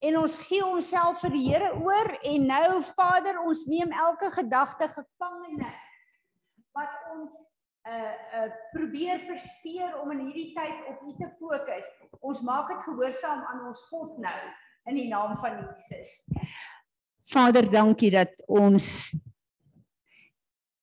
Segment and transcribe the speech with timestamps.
[0.00, 4.88] en ons gee onsself vir die Here oor en nou Vader, ons neem elke gedagte
[4.94, 5.72] gevangene
[6.76, 7.34] wat ons
[7.88, 11.88] uh uh probeer versteur om in hierdie tyd op U te fokus.
[12.20, 14.40] Ons maak dit gehoorsaam aan ons God nou
[14.90, 16.24] in die naam van Jesus.
[17.30, 19.12] Vader, dankie dat ons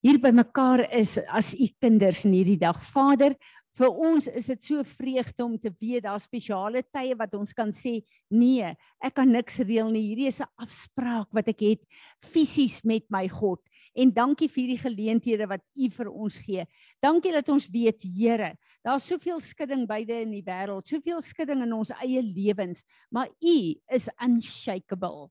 [0.04, 2.78] hier by mekaar is as U kinders in hierdie dag.
[2.92, 3.34] Vader,
[3.76, 7.70] vir ons is dit so vreugde om te weet daar spesiale tye wat ons kan
[7.74, 7.98] sê
[8.30, 10.06] nee, ek kan niks reël nie.
[10.10, 11.82] Hierdie is 'n afspraak wat ek het
[12.22, 13.60] fisies met my God.
[13.94, 16.66] En dankie vir hierdie geleenthede wat U vir ons gee.
[17.02, 21.72] Dankie dat ons weet, Here, daar's soveel skudding beide in die wêreld, soveel skudding in
[21.72, 25.30] ons eie lewens, maar U is unshakable.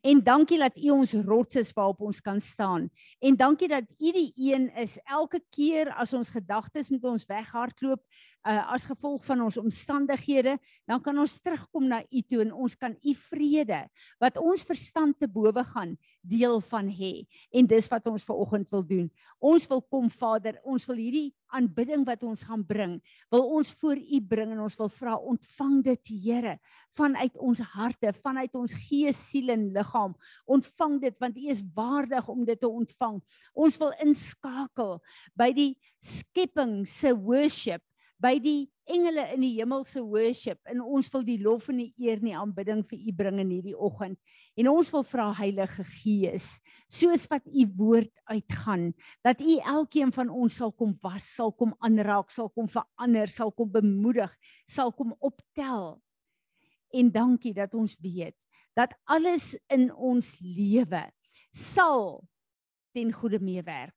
[0.00, 2.90] En dankie dat U ons rots is waarop ons kan staan.
[3.18, 8.02] En dankie dat U die een is elke keer as ons gedagtes met ons weghardloop
[8.46, 10.56] uh, as gevolg van ons omstandighede,
[10.88, 13.84] dan kan ons terugkom na U toe en ons kan U vrede
[14.22, 17.24] wat ons verstand te bowe gaan deel van hê.
[17.54, 19.06] En dis wat ons ver oggend wil doen.
[19.42, 22.94] Ons wil kom Vader, ons wil hierdie aanbidding wat ons gaan bring,
[23.32, 26.56] wil ons voor U bring en ons wil vra ontvang dit Here
[26.96, 30.12] vanuit ons harte, vanuit ons gees, siel en liggaam.
[30.44, 33.20] Ontvang dit want U is waardig om dit te ontvang.
[33.54, 34.98] Ons wil inskakel
[35.38, 35.70] by die
[36.02, 37.82] skepping se worship
[38.22, 41.90] by die engele in die hemel se worship en ons wil die lof en die
[42.02, 44.18] eer en die aanbidding vir U bring in hierdie oggend.
[44.58, 46.46] En ons wil vra Heilige Gees,
[46.90, 48.90] soos wat U woord uitgaan,
[49.26, 53.52] dat U elkeen van ons sal kom was, sal kom aanraak, sal kom verander, sal
[53.54, 54.32] kom bemoedig,
[54.70, 55.96] sal kom optel.
[56.92, 58.38] En dankie dat ons weet
[58.76, 61.02] dat alles in ons lewe
[61.52, 62.22] sal
[62.96, 63.96] ten goeie meewerk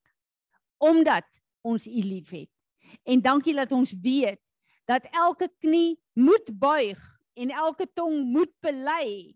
[0.84, 1.28] omdat
[1.66, 2.52] ons U liefhet
[3.04, 4.42] En dankie dat ons weet
[4.86, 7.02] dat elke knie moet buig
[7.36, 9.36] en elke tong moet bely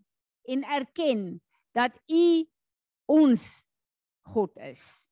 [0.50, 1.40] en erken
[1.76, 2.46] dat U
[3.10, 3.62] ons
[4.30, 5.10] God is.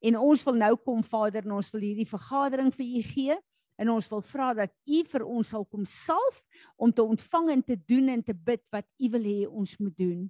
[0.00, 3.38] En ons wil nou kom Vader en ons wil hierdie vergadering vir U gee
[3.78, 6.42] en ons wil vra dat U vir ons sal kom salf
[6.76, 9.96] om te ontvang en te doen en te bid wat U wil hê ons moet
[9.98, 10.26] doen.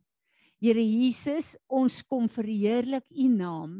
[0.58, 3.76] Here Jesus, ons kom verheerlik U naam.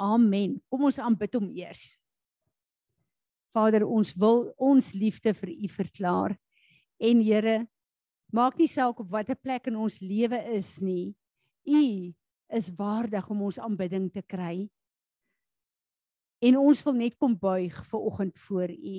[0.00, 0.58] Amen.
[0.72, 1.92] Kom ons aanbid hom eers.
[3.54, 6.34] Vader, ons wil ons liefde vir U verklaar.
[6.98, 7.64] En Here,
[8.34, 11.14] maak nie saak op watter plek in ons lewe is nie.
[11.64, 12.12] U
[12.54, 14.66] is waardig om ons aanbidding te kry.
[16.44, 18.96] En ons wil net kom buig ver oggend voor U.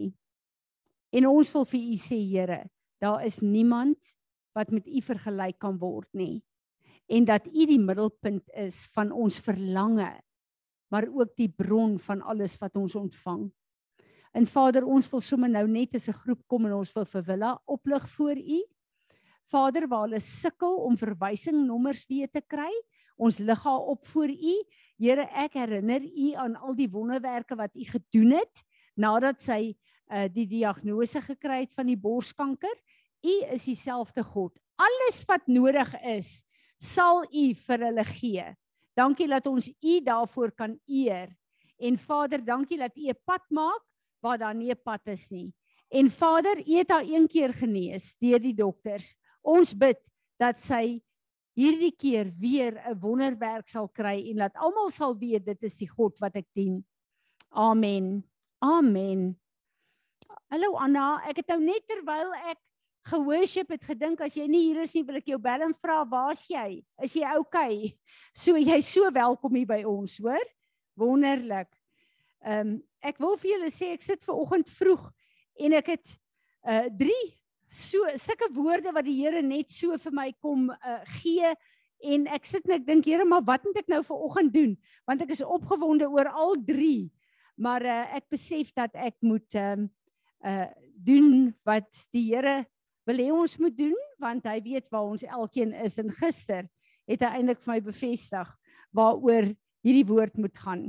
[1.15, 2.63] En ons wil vir U sê, Here,
[3.03, 4.15] daar is niemand
[4.55, 6.39] wat met U vergelyk kan word nie.
[7.11, 10.09] En dat U die middelpunt is van ons verlange,
[10.89, 13.49] maar ook die bron van alles wat ons ontvang.
[14.35, 17.23] En Vader, ons wil sommer nou net as 'n groep kom en ons wil vir
[17.23, 18.63] Willa oplig voor U.
[19.45, 22.71] Vader, waar hulle sukkel om verwysingnommers weer te kry,
[23.17, 24.55] ons lig haar op voor U.
[24.97, 28.63] Here, ek herinner U aan al die wonderwerke wat U gedoen het
[28.95, 29.71] nadat sy
[30.11, 32.75] uh, die diagnose gekry het van die borskanker.
[33.23, 34.59] U is dieselfde God.
[34.75, 36.43] Alles wat nodig is,
[36.77, 38.55] sal U vir hulle gee.
[38.95, 41.31] Dankie dat ons U daarvoor kan eer.
[41.79, 43.94] En Vader, dankie dat U 'n pad maak
[44.25, 45.53] waar daar nie 'n pad is nie.
[45.89, 49.13] En Vader, U het haar een keer genees deur die dokters.
[49.41, 49.99] Ons bid
[50.39, 51.01] dat sy
[51.55, 55.87] hierdie keer weer 'n wonderwerk sal kry en dat almal sal weet dit is die
[55.87, 56.83] God wat ek dien.
[57.49, 58.23] Amen.
[58.59, 59.39] Amen.
[60.49, 62.57] Hallo Anna, ek het nou net terwyl ek
[63.05, 66.03] gehoorship het gedink as jy nie hier is nie, wil ek jou bel en vra
[66.03, 66.83] waar's jy?
[67.01, 67.97] Is jy okay?
[68.33, 70.43] So jy's so welkom hier by ons, hoor?
[70.97, 71.69] Wonderlik.
[72.45, 72.75] Ehm um,
[73.05, 75.09] ek wil vir julle sê ek sit ver oggend vroeg
[75.65, 76.13] en ek het
[76.65, 77.25] uh drie
[77.69, 81.53] so sulke woorde wat die Here net so vir my kom uh gee
[82.05, 84.75] en ek sit net dink Here maar wat moet ek nou ver oggend doen
[85.09, 87.11] want ek is opgewonde oor al drie
[87.57, 89.89] maar uh ek besef dat ek moet ehm um,
[90.45, 92.63] uh doen wat die Here
[93.05, 96.69] wil hê ons moet doen want hy weet waar ons elkeen is en gister
[97.09, 98.53] het hy eintlik vir my bevestig
[98.95, 99.51] waaroor
[99.85, 100.87] hierdie woord moet gaan.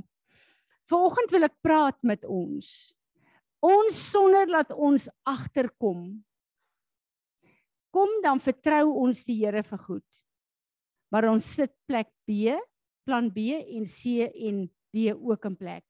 [0.87, 2.95] Vanoggend wil ek praat met ons.
[3.65, 6.09] Ons sonder dat ons agterkom.
[7.91, 10.23] Kom dan vertrou ons die Here vir goed.
[11.11, 12.55] Maar ons sit plek B,
[13.07, 15.85] plan B en C en D ook in plek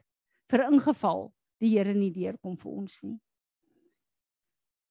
[0.51, 3.17] vir ingeval die Here nie deurkom vir ons nie.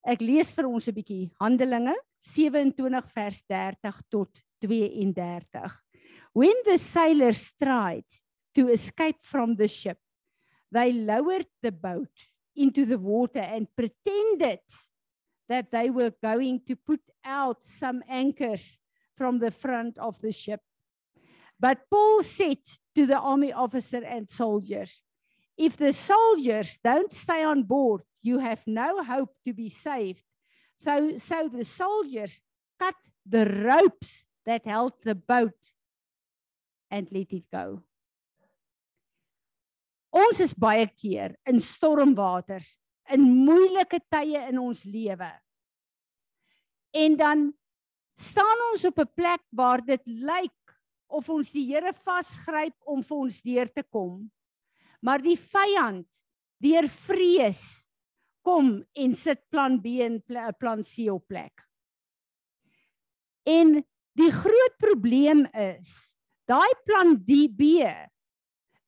[0.06, 5.82] Ek lees vir ons 'n bietjie Handelinge 27 vers 30 tot 32.
[6.34, 8.06] When the sailors tried
[8.56, 9.98] to escape from the ship.
[10.72, 14.60] They lowered the boat into the water and pretended
[15.48, 18.78] that they were going to put out some anchors
[19.16, 20.62] from the front of the ship.
[21.60, 22.58] But Paul said
[22.96, 25.04] to the army officer and soldiers,
[25.58, 30.24] If the soldiers don't stay on board, you have no hope to be saved.
[30.84, 32.42] So, so the soldiers
[32.80, 35.54] cut the ropes that held the boat
[36.92, 37.84] and let it go.
[40.16, 42.78] Ons is baie keer in stormwaters,
[43.12, 45.28] in moeilike tye in ons lewe.
[46.96, 47.50] En dan
[48.16, 50.62] staan ons op 'n plek waar dit lyk
[51.08, 54.32] of ons die Here vasgryp om vir ons deur te kom.
[55.02, 56.08] Maar die vyand
[56.64, 57.88] deur vrees
[58.42, 60.22] kom en sit plan B en
[60.60, 61.62] plan C op plek.
[63.46, 63.84] En
[64.16, 67.84] die groot probleem is, daai plan B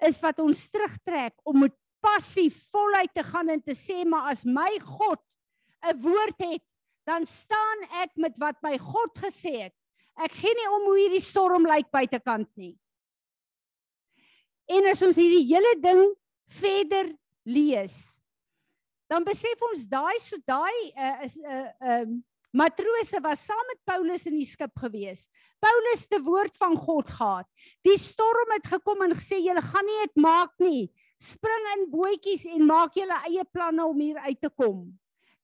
[0.06, 1.74] is wat ons terugtrek om met
[2.04, 5.22] passie voluit te gaan en te sê maar as my God
[5.86, 6.64] 'n woord het,
[7.06, 9.76] dan staan ek met wat my God gesê het.
[10.18, 12.76] Ek gee nie om hoe hierdie storm lyk buitekant nie.
[14.68, 16.16] En as ons hierdie hele ding
[16.60, 17.14] verder
[17.46, 18.20] lees,
[19.08, 21.70] dan besef ons daai so daai uh, is 'n uh,
[22.02, 25.28] um uh, matrose was saam met Paulus in die skip gewees.
[25.64, 27.48] Paulus het die woord van God gehad.
[27.86, 30.88] Die storm het gekom en gesê julle gaan nie dit maak nie.
[31.18, 34.86] Spring in bootjies en maak julle eie planne om hier uit te kom.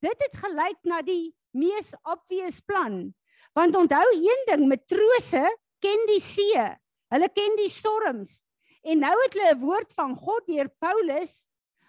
[0.04, 3.14] Dit het gelyk na die mees obvious plan.
[3.58, 5.44] Want onthou een ding, matrose
[5.84, 6.66] ken die see.
[7.14, 8.42] Hulle ken die storms.
[8.84, 11.48] En nou het hulle 'n woord van God deur Paulus,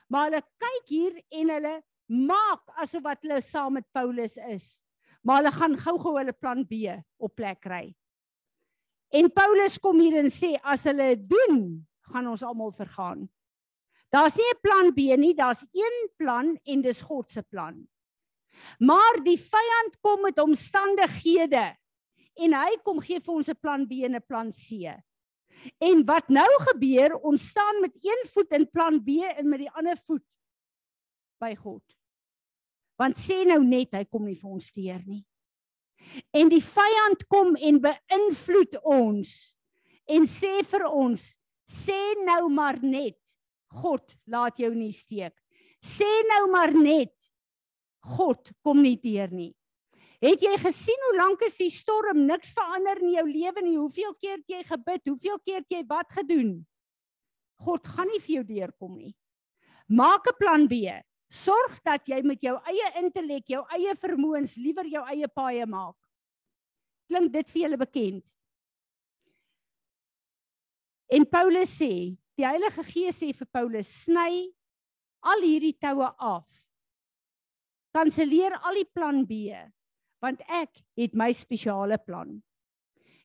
[0.08, 4.83] maar hulle kyk hier en hulle maak asof wat hulle saam met Paulus is
[5.24, 7.94] maar hulle gaan gou-gou hulle plan B op plek kry.
[9.14, 13.24] En Paulus kom hier en sê as hulle dit doen, gaan ons almal vergaan.
[14.12, 17.88] Daar's nie 'n plan B nie, daar's een plan en dis God se plan.
[18.78, 21.76] Maar die vyand kom met omstandighede
[22.34, 24.94] en hy kom gee vir ons 'n plan B en 'n plan C.
[25.80, 29.70] En wat nou gebeur, ons staan met een voet in plan B en met die
[29.70, 30.24] ander voet
[31.40, 31.82] by God.
[33.00, 35.24] Want sê nou net hy kom nie vir ons steur nie.
[36.36, 39.32] En die vyand kom en beïnvloed ons
[40.14, 41.22] en sê vir ons,
[41.64, 43.18] sê nou maar net
[43.74, 45.34] God laat jou nie steek.
[45.84, 47.12] Sê nou maar net
[48.04, 49.52] God kom nie deur nie.
[50.24, 53.76] Het jy gesien hoe lank is die storm niks verander in jou lewe nie?
[53.76, 55.02] Hoeveel keer het jy gebid?
[55.10, 56.54] Hoeveel keer het jy wat gedoen?
[57.64, 59.12] God gaan nie vir jou deurkom nie.
[59.88, 60.88] Maak 'n plan B.
[61.34, 65.96] Sorg dat jy met jou eie intellek, jou eie vermoëns liewer jou eie paaie maak.
[67.10, 68.34] Klink dit vir julle bekend?
[71.10, 74.46] En Paulus sê, die Heilige Gees sê vir Paulus, sny
[75.26, 76.46] al hierdie toue af.
[77.94, 79.50] Kanselleer al die plan B,
[80.22, 82.30] want ek het my spesiale plan.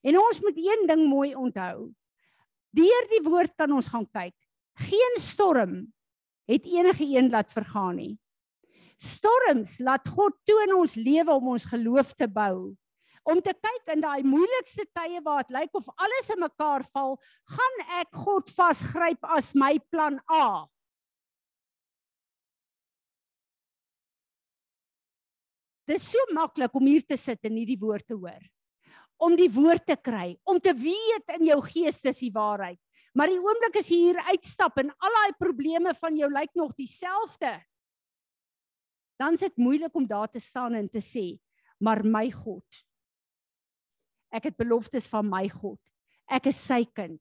[0.01, 1.89] En ons moet een ding mooi onthou.
[2.75, 4.35] Deur die woord kan ons gaan kyk.
[4.89, 5.79] Geen storm
[6.49, 8.15] het enige een laat vergaan nie.
[8.99, 12.73] Storms laat God toe in ons lewe om ons geloof te bou.
[13.29, 17.15] Om te kyk in daai moeilikste tye waar dit lyk of alles in mekaar val,
[17.53, 20.65] gaan ek God vasgryp as my plan A.
[25.89, 28.41] Dit is so maklik om hier te sit en hierdie woord te hoor.
[29.19, 32.79] Om die woord te kry, om te weet in jou gees dis die waarheid.
[33.19, 36.71] Maar die oomblik as jy hier uitstap en al daai probleme van jou lyk nog
[36.77, 37.51] dieselfde,
[39.19, 41.33] dan is dit moeilik om daar te staan en te sê,
[41.83, 42.79] maar my God.
[44.31, 45.81] Ek het beloftes van my God.
[46.31, 47.19] Ek is sy kind.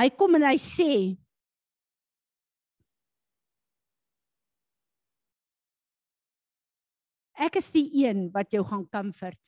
[0.00, 0.92] Hy kom en hy sê
[7.38, 9.38] Ek is die een wat jou gaan comfort.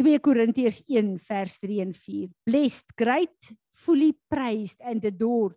[0.00, 2.30] 2 Korintiërs 1 vers 3 en 4.
[2.46, 5.56] Blessed, great, fully praised and adored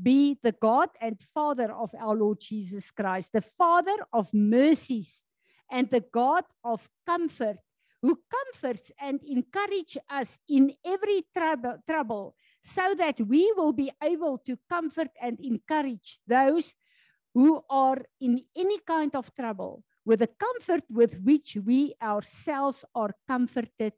[0.00, 5.24] be the God and Father of our Lord Jesus Christ, the Father of mercies
[5.70, 7.58] and the God of comfort,
[8.02, 14.38] who comforts and encourages us in every trouble, trouble, so that we will be able
[14.46, 16.74] to comfort and encourage those
[17.34, 23.12] who are in any kind of trouble with the comfort with which we ourselves are
[23.26, 23.92] comforted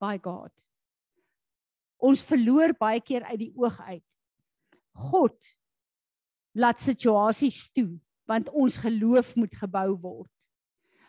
[0.00, 0.50] by God.
[2.02, 4.04] Ons verloor baie keer uit die oog uit.
[5.08, 5.38] God
[6.58, 7.94] laat situasies toe
[8.26, 10.30] want ons geloof moet gebou word.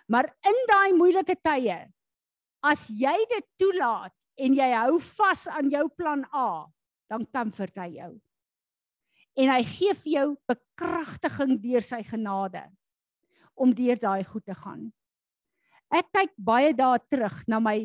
[0.07, 1.81] Maar in daai moeilike tye
[2.63, 6.67] as jy dit toelaat en jy hou vas aan jou plan A,
[7.09, 8.11] dan comfort hy jou.
[9.37, 12.61] En hy gee vir jou bekragtiging deur sy genade.
[13.57, 14.87] Om deur daai goed te gaan.
[15.93, 17.77] Ek kyk baie daar terug na my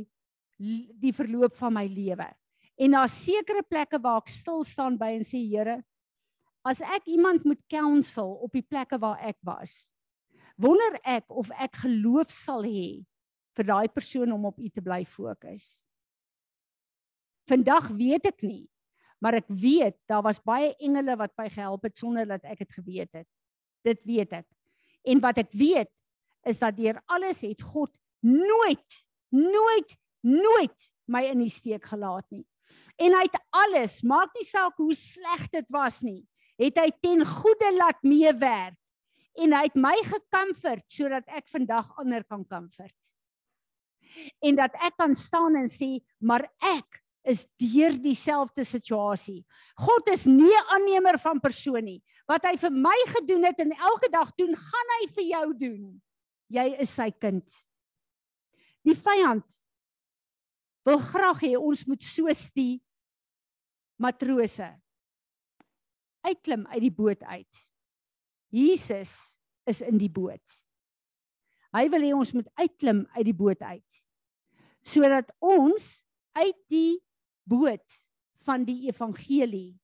[0.58, 2.28] die verloop van my lewe.
[2.78, 5.80] En daar's sekere plekke waar ek stil staan by en sê Here,
[6.66, 9.90] as ek iemand moet counsel op die plekke waar ek was,
[10.56, 13.02] wonder ek of ek geloof sal hê
[13.56, 15.82] vir daai persoon om op U te bly fokus.
[17.50, 18.64] Vandag weet ek nie,
[19.22, 22.76] maar ek weet daar was baie engele wat my gehelp het sonder dat ek dit
[22.78, 23.28] geweet het.
[23.84, 24.48] Dit weet ek.
[25.04, 25.90] En wat ek weet
[26.46, 27.90] is dat deur alles het God
[28.22, 29.00] nooit
[29.32, 32.44] nooit nooit my in die steek gelaat nie.
[33.00, 36.22] En hy het alles, maak nie saak hoe sleg dit was nie,
[36.60, 38.78] het hy ten goeie laat meewerk.
[39.40, 42.96] En hy het my gekomfort sodat ek vandag ander kan komfort.
[44.44, 49.44] En dat ek kan staan en sê, maar ek is deur dieselfde situasie.
[49.78, 52.02] God is nie 'n aannemer van persoon nie.
[52.26, 56.02] Wat hy vir my gedoen het en elke dag doen, gaan hy vir jou doen.
[56.48, 57.46] Jy is sy kind.
[58.84, 59.60] Die vyand
[60.84, 62.82] wil graag hê ons moet soos die
[63.96, 64.68] matrose
[66.22, 67.62] uitklim uit die boot uit.
[68.50, 70.62] Jesus is in die boot.
[71.72, 74.02] Hy wil hê ons moet uitklim uit die boot uit
[74.82, 76.02] sodat ons
[76.34, 76.98] uit die
[77.52, 78.00] boot
[78.46, 79.76] van die evangelie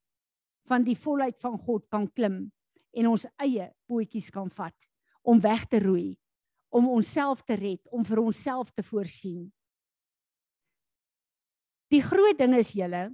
[0.68, 2.46] van die volheid van God kan klim
[2.96, 4.88] en ons eie bootjies kan vat
[5.28, 6.16] om weg te roei
[6.68, 9.46] om onsself te red om vir onsself te voorsien.
[11.88, 13.08] Die groot ding is julle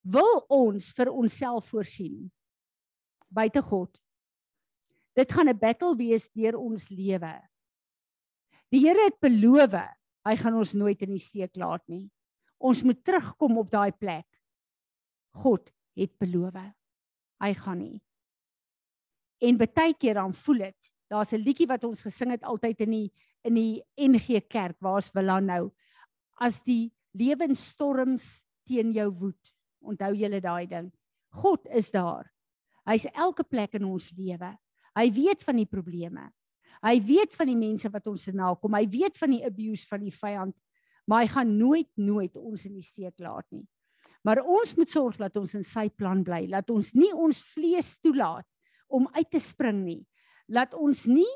[0.00, 2.30] wil ons vir onsself voorsien?
[3.28, 3.92] Buite God.
[5.12, 7.34] Dit gaan 'n battle wees deur ons lewe.
[8.72, 9.76] Die Here het beloof
[10.24, 12.10] hy gaan ons nooit in die steek laat nie
[12.60, 14.28] ons moet terugkom op daai plek.
[15.40, 16.56] God het beloof.
[17.40, 18.00] Hy gaan nie.
[19.40, 22.90] En baie keer dan voel dit, daar's 'n liedjie wat ons gesing het altyd in
[22.90, 23.12] die
[23.42, 25.72] in die NG Kerk, waar's Willa nou?
[26.40, 29.54] As die lewensstorms teen jou woed.
[29.80, 30.92] Onthou julle daai ding.
[31.40, 32.28] God is daar.
[32.84, 34.58] Hy's elke plek in ons lewe.
[34.96, 36.30] Hy weet van die probleme.
[36.82, 38.74] Hy weet van die mense wat ons nakom.
[38.74, 40.56] Hy weet van die abuse van die vyand
[41.10, 43.66] maar hy gaan nooit nooit ons in die steek laat nie.
[44.22, 47.96] Maar ons moet sorg dat ons in sy plan bly, dat ons nie ons vlees
[48.04, 48.46] toelaat
[48.86, 50.02] om uit te spring nie.
[50.50, 51.30] Laat ons nie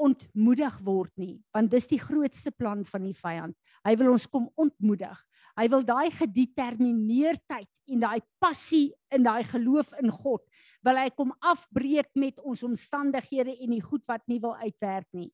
[0.00, 3.54] ontmoedig word nie, want dis die grootste plan van die vyand.
[3.86, 5.14] Hy wil ons kom ontmoedig.
[5.54, 10.42] Hy wil daai gedetermineerdheid en daai passie in daai geloof in God,
[10.82, 15.30] wil hy kom afbreek met ons omstandighede en die goed wat nie wil uitwerk nie.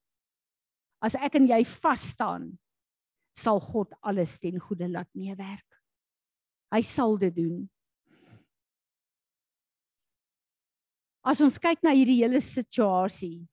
[1.01, 2.51] As ek en jy vas staan
[3.37, 5.67] sal God alles ten goeie laat meewerk.
[6.71, 7.63] Hy sal dit doen.
[11.21, 13.45] As ons kyk na hierdie hele situasie.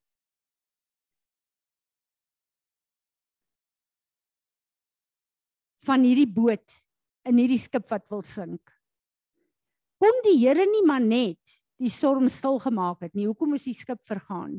[5.89, 6.83] van hierdie boot
[7.29, 8.61] in hierdie skip wat wil sink.
[9.99, 13.29] Kom die Here nie maar net die storm stil gemaak het nie.
[13.29, 14.59] Hoekom moes die skip vergaan?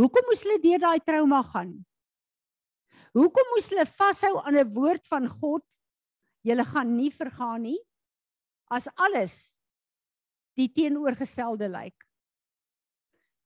[0.00, 1.74] Hoekom moes hulle deur daai trauma gaan?
[3.16, 5.64] Hoekom moes hulle vashou aan 'n woord van God?
[6.46, 7.80] Julle gaan nie vergaan nie
[8.70, 9.56] as alles
[10.56, 12.06] die teenoorgestelde lyk.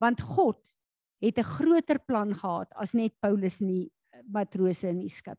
[0.01, 0.61] Want God
[1.21, 3.93] het 'n groter plan gehad as net Paulus en die
[4.29, 5.39] matrose in die skip.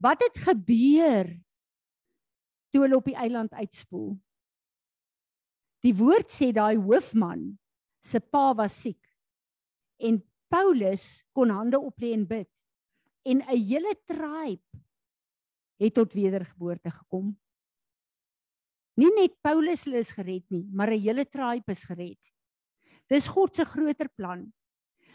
[0.00, 1.28] Wat het gebeur
[2.72, 4.16] toe hulle op die eiland uitspoel?
[5.84, 7.58] Die woord sê daai hoofman
[8.02, 9.04] se pa was siek
[9.98, 12.48] en Paulus kon hande oplê en bid
[13.22, 14.82] en 'n hele tribe
[15.80, 17.38] het tot wedergeboorte gekom.
[19.00, 22.20] Nie net Paulus is gered nie, maar 'n hele tribe is gered.
[23.08, 24.52] Dis God se groter plan.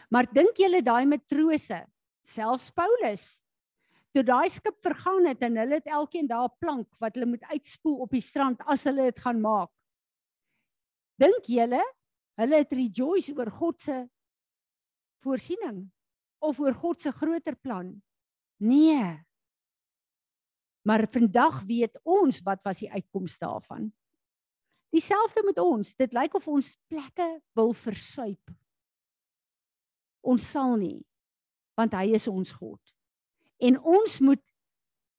[0.10, 1.86] Maar dink julle daai matrose,
[2.24, 3.42] selfs Paulus,
[4.14, 7.44] toe daai skip vergaan het en hulle het elkeen daar 'n plank wat hulle moet
[7.44, 9.72] uitspoel op die strand as hulle dit gaan maak.
[11.18, 11.84] Dink julle
[12.36, 14.10] hulle het rejoice oor God se
[15.24, 15.95] voorsiening?
[16.46, 17.92] Of oor God se groter plan?
[18.62, 19.26] Nee.
[20.86, 23.90] Maar vandag weet ons wat was die uitkoms daarvan.
[24.94, 25.96] Dieselfde met ons.
[25.98, 28.54] Dit lyk of ons plekke wil versuip.
[30.26, 31.02] Ons sal nie
[31.76, 32.80] want hy is ons God.
[33.60, 34.40] En ons moet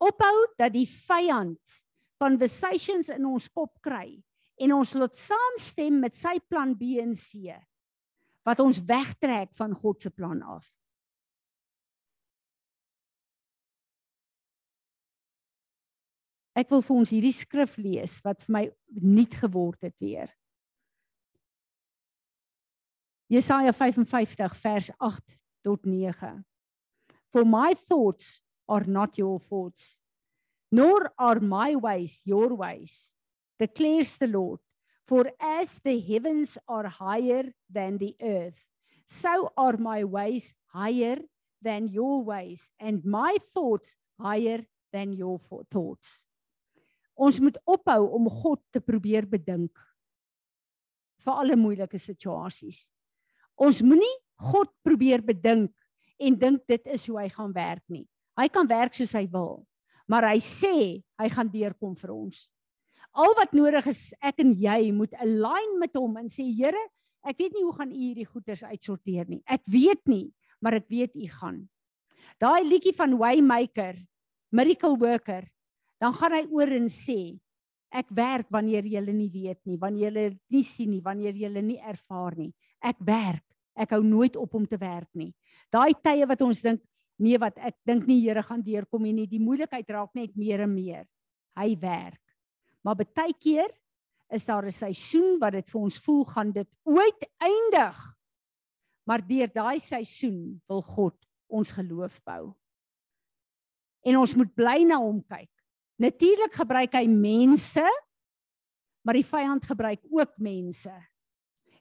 [0.00, 1.74] ophou dat die vyand
[2.16, 4.16] conversations in ons kop kry
[4.56, 7.52] en ons laat saamstem met sy plan B en C
[8.46, 10.64] wat ons wegtrek van God se plan af.
[16.56, 18.64] Ek wil vir ons hierdie skrif lees wat vir my
[19.04, 20.30] nuut geword het weer.
[23.28, 25.36] Jesaja 55 vers 8
[25.66, 26.30] tot 9.
[27.34, 29.98] For my thoughts are not your thoughts,
[30.72, 33.16] nor are my ways your ways,
[33.58, 34.60] declares the Lord.
[35.06, 38.58] For as the heavens are higher than the earth,
[39.06, 41.18] so are my ways higher
[41.62, 45.38] than your ways, and my thoughts higher than your
[45.70, 46.25] thoughts.
[47.16, 49.72] Ons moet ophou om God te probeer bedink
[51.24, 52.86] vir alle moeilike situasies.
[53.56, 54.12] Ons moenie
[54.52, 55.72] God probeer bedink
[56.20, 58.04] en dink dit is hoe hy gaan werk nie.
[58.36, 59.64] Hy kan werk soos hy wil,
[60.04, 60.76] maar hy sê
[61.16, 62.44] hy gaan deurkom vir ons.
[63.16, 66.82] Al wat nodig is, ek en jy moet align met hom en sê Here,
[67.24, 69.40] ek weet nie hoe gaan u hierdie goeders uitsorteer nie.
[69.48, 70.28] Ek weet nie,
[70.60, 71.62] maar ek weet u gaan.
[72.36, 73.96] Daai liedjie van Waymaker,
[74.52, 75.46] Miracle Worker,
[76.00, 77.38] dan gaan hy oor en sê
[77.96, 81.78] ek werk wanneer jy nie weet nie, wanneer jy nie sien nie, wanneer jy nie
[81.80, 82.52] ervaar nie.
[82.82, 83.44] Ek werk.
[83.76, 85.34] Ek hou nooit op om te werk nie.
[85.72, 86.80] Daai tye wat ons dink
[87.20, 90.72] nee wat ek dink nie Here gaan deurkom nie, die moeilikheid raak net meer en
[90.72, 91.04] meer.
[91.56, 92.20] Hy werk.
[92.84, 93.72] Maar baie keer
[94.32, 97.96] is daar 'n seisoen wat dit vir ons voel gaan dit ooit eindig.
[99.06, 101.16] Maar deur daai seisoen wil God
[101.48, 102.54] ons geloof bou.
[104.02, 105.50] En ons moet bly na hom kyk.
[105.96, 107.84] Natuurlik gebruik hy mense,
[109.06, 110.92] maar die vyand gebruik ook mense.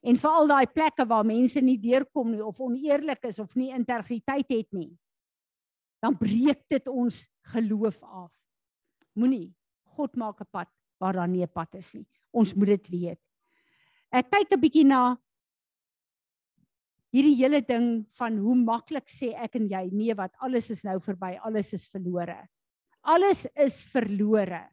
[0.06, 4.48] En veral daai plekke waar mense nie deurkom nie of oneerlik is of nie integriteit
[4.54, 4.94] het nie,
[6.04, 8.32] dan breek dit ons geloof af.
[9.18, 9.50] Moenie
[9.96, 10.70] God maak 'n pad
[11.00, 12.08] waar daar nie 'n pad is nie.
[12.32, 13.20] Ons moet dit weet.
[14.12, 15.18] Ek kyk 'n bietjie na
[17.12, 21.00] hierdie hele ding van hoe maklik sê ek en jy nee wat alles is nou
[21.00, 22.48] verby, alles is verlore.
[23.06, 24.64] Alles is verlore.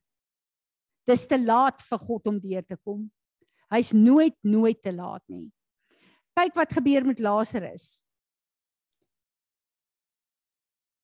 [1.05, 3.05] Dis te laat vir God om deur te kom.
[3.73, 5.51] Hy's nooit nooit te laat nie.
[6.37, 8.05] Kyk wat gebeur met Lazarus.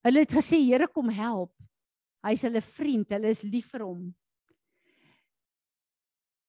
[0.07, 1.53] Hulle het gesê Here kom help.
[2.25, 4.09] Hy's hulle vriend, hulle is lief vir hom.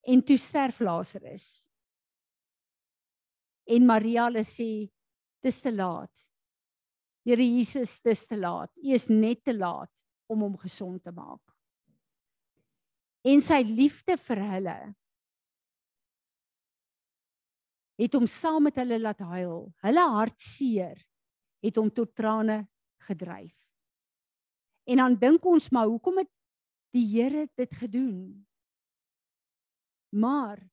[0.08, 1.46] En toe sterf Lazarus.
[3.70, 4.88] En Maria hulle sê
[5.44, 6.26] dis te laat.
[7.28, 8.72] Here Jesus, dis te laat.
[8.80, 9.92] U is net te laat
[10.30, 11.42] om hom gesond te maak.
[13.26, 14.80] En sy liefde vir hulle
[18.00, 19.66] het hom saam met hulle laat huil.
[19.84, 21.02] Hulle hartseer
[21.60, 22.62] het hom tot trane
[23.10, 23.56] gedryf.
[24.88, 26.32] En dan dink ons maar hoekom het
[26.96, 28.46] die Here dit gedoen?
[30.16, 30.64] Maar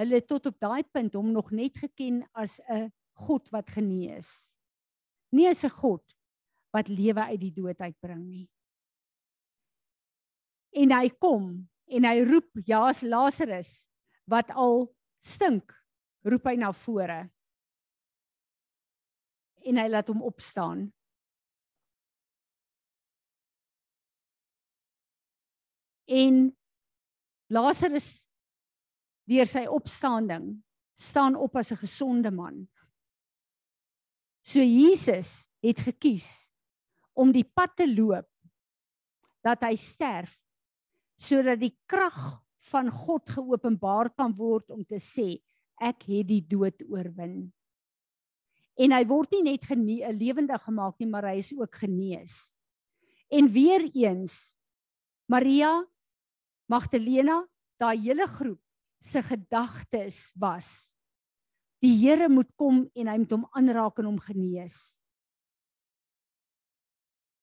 [0.00, 2.90] hulle tot op daai punt hom nog net geken as 'n
[3.28, 4.50] God wat genees.
[5.30, 6.02] Nie as 'n God
[6.72, 8.48] wat lewe uit die dood uitbring nie
[10.74, 11.46] en hy kom
[11.94, 13.86] en hy roep Jaas Lazarus.
[14.26, 14.86] Wat al
[15.24, 15.72] stink
[16.24, 17.20] roep hy na vore.
[19.64, 20.86] En hy laat hom opstaan.
[26.04, 26.46] En
[27.52, 28.26] Lazarus
[29.28, 30.50] deur sy opstanding
[31.00, 32.68] staan op as 'n gesonde man.
[34.44, 36.52] So Jesus het gekies
[37.12, 38.28] om die pad te loop
[39.40, 40.43] dat hy sterf
[41.16, 45.38] sodat die krag van God geopenbaar kan word om te sê
[45.80, 47.52] ek het die dood oorwin.
[48.74, 49.86] En hy word nie net 'n
[50.18, 52.56] lewendig gemaak nie, maar hy is ook genees.
[53.30, 54.56] En weer eens
[55.28, 55.84] Maria
[56.66, 57.46] Magdalena,
[57.78, 58.60] daai hele groep
[59.00, 60.94] se gedagtes was
[61.80, 65.02] die Here moet kom en hy moet hom aanraak en hom genees.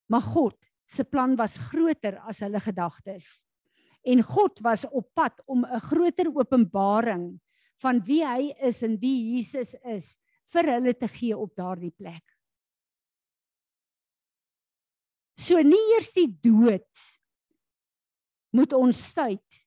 [0.10, 0.58] Maar God
[0.90, 3.44] se plan was groter as hulle gedagtes
[4.02, 7.40] en God was op pad om 'n groter openbaring
[7.82, 10.18] van wie hy is en wie Jesus is
[10.54, 12.24] vir hulle te gee op daardie plek.
[15.38, 17.08] So nie eers die dood
[18.54, 19.66] moet ons stuit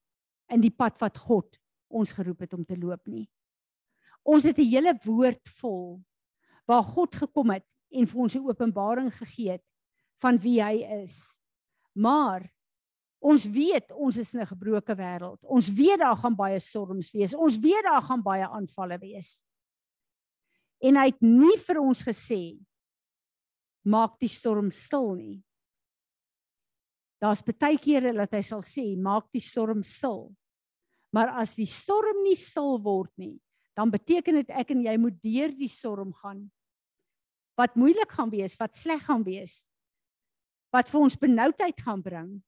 [0.52, 3.26] in die pad wat God ons geroep het om te loop nie.
[4.24, 6.02] Ons het 'n hele woord vol
[6.66, 9.64] waar God gekom het en vir ons 'n openbaring gegee het
[10.20, 11.40] van wie hy is.
[11.92, 12.53] Maar
[13.24, 15.40] Ons weet ons is in 'n gebroke wêreld.
[15.42, 17.34] Ons weet daar gaan baie storms wees.
[17.34, 19.44] Ons weet daar gaan baie aanvalle wees.
[20.82, 22.60] En hy het nie vir ons gesê
[23.84, 25.42] maak die storm stil nie.
[27.20, 30.34] Daar's baie kere dat hy sal sê maak die storm stil.
[31.12, 33.40] Maar as die storm nie stil word nie,
[33.74, 36.50] dan beteken dit ek en jy moet deur die storm gaan.
[37.56, 39.70] Wat moeilik gaan wees, wat sleg gaan wees.
[40.74, 42.42] Wat vir ons benoudheid gaan bring.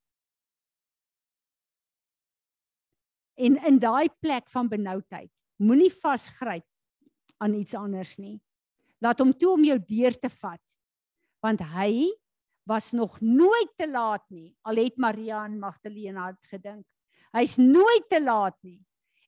[3.36, 6.64] En in daai plek van benoudheid, moenie vasgryp
[7.38, 8.38] aan iets anders nie.
[9.04, 10.62] Laat hom toe om jou deur te vat.
[11.44, 12.08] Want hy
[12.66, 14.54] was nog nooit te laat nie.
[14.66, 16.86] Al het Maria en Magdalena gedink.
[17.36, 18.80] Hy's nooit te laat nie.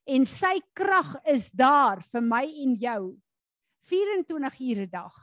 [0.09, 3.03] En sy krag is daar vir my en jou
[3.89, 5.15] 24 ure 'n dag.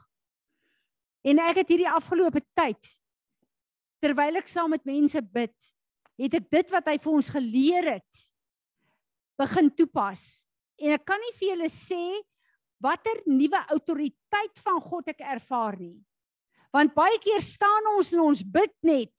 [1.26, 2.98] En ek het hierdie afgelope tyd
[3.98, 5.54] terwyl ek saam met mense bid,
[6.18, 8.30] het ek dit wat hy vir ons geleer het
[9.40, 10.46] begin toepas.
[10.80, 12.02] En ek kan nie vir julle sê
[12.82, 15.96] watter nuwe autoriteit van God ek ervaar nie.
[16.74, 19.14] Want baie keer staan ons en ons bid net.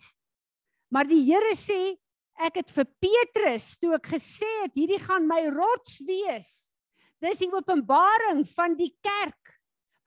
[0.94, 1.98] Maar die Here sê
[2.38, 6.70] ek het vir Petrus toe ek gesê het hierdie gaan my rots wees.
[7.18, 9.56] Dis die openbaring van die kerk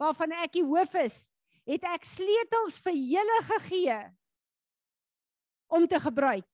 [0.00, 1.26] waarvan ek die hoof is,
[1.68, 3.98] het ek sleutels vir julle gegee
[5.70, 6.46] om te gebruik.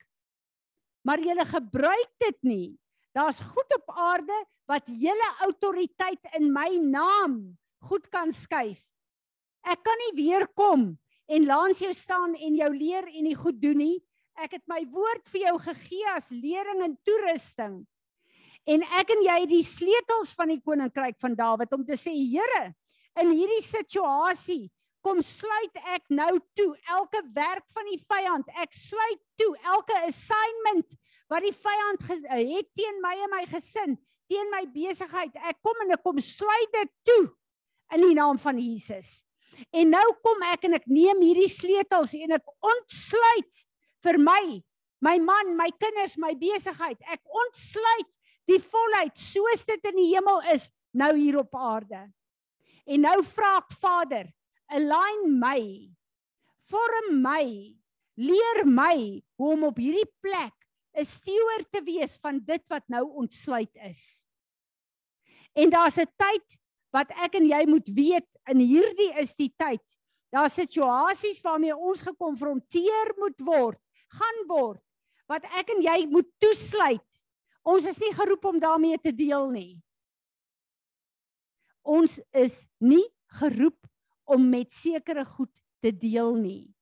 [1.07, 2.69] Maar julle gebruik dit nie.
[3.17, 4.37] Daar's goed op aarde
[4.69, 7.57] wat julle autoriteit in my naam
[7.89, 8.83] goed kan skuif.
[9.65, 10.91] Ek kan nie weer kom
[11.27, 13.97] en langs jou staan en jou leer en nie goed doen nie.
[14.37, 17.79] Ek het my woord vir jou gegee as lering en toerusting.
[18.69, 22.75] En ek en jy die sleutels van die koninkryk van Dawid om te sê Here,
[23.23, 24.67] in hierdie situasie
[25.07, 28.51] kom sluit ek nou toe elke werk van die vyand.
[28.61, 30.99] Ek sluit toe elke assignment
[31.31, 33.97] wat die vyand het teen my en my gesin,
[34.31, 35.35] teen my besigheid.
[35.47, 37.23] Ek kom en ek kom sluit dit toe
[37.95, 39.23] in die naam van Jesus.
[39.75, 43.63] En nou kom ek en ek neem hierdie sleutels en ek ontsluit
[44.05, 44.43] vir my,
[45.05, 46.99] my man, my kinders, my besigheid.
[47.11, 48.19] Ek ontsluit
[48.51, 52.07] die volheid soos dit in die hemel is nou hier op aarde.
[52.87, 54.29] En nou vra ek Vader,
[54.71, 55.61] align my,
[56.71, 57.47] vorm my,
[58.17, 60.56] leer my hoe om op hierdie plek
[60.97, 64.27] 'n steward te wees van dit wat nou ontsluit is.
[65.53, 66.59] En daar's 'n tyd
[66.91, 69.85] wat ek en jy moet weet in hierdie is die tyd.
[70.33, 74.83] Daar's situasies waarmee ons gekonfronteer moet word, gaan word
[75.27, 77.23] wat ek en jy moet toesluit.
[77.67, 79.83] Ons is nie geroep om daarmee te deel nie.
[81.83, 83.05] Ons is nie
[83.41, 83.89] geroep
[84.25, 86.75] om met sekere goed te deel nie.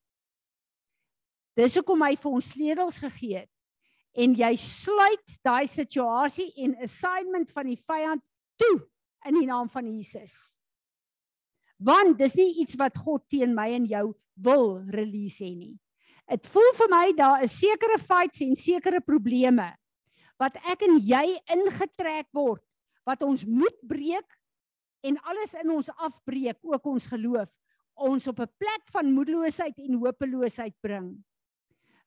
[1.55, 3.54] Dis hoekom hy vir ons sleutels gegee het.
[4.15, 8.23] En jy sluit daai situasie en assignment van die vyand
[8.55, 8.77] toe
[9.27, 10.55] in die naam van Jesus.
[11.83, 14.05] Want dis nie iets wat God teen my en jou
[14.45, 15.75] wil release hê nie.
[16.31, 19.73] Dit voel vir my daar is sekere fights en sekere probleme
[20.41, 22.63] wat ek en jy ingetrek word
[23.07, 24.25] wat ons moet breek
[25.05, 27.49] en alles in ons afbreek, ook ons geloof,
[27.95, 31.23] ons op 'n plek van moedeloosheid en hopeloosheid bring.